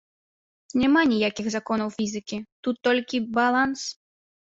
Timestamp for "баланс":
3.41-3.81